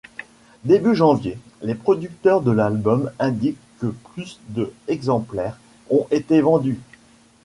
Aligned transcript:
Début 0.63 0.95
janvier, 0.95 1.37
les 1.61 1.75
producteurs 1.75 2.41
de 2.41 2.49
l'album 2.49 3.11
indique 3.19 3.59
que 3.77 3.85
plus 4.15 4.39
de 4.49 4.73
exemplaires 4.87 5.59
ont 5.91 6.07
été 6.09 6.41
vendus. 6.41 6.79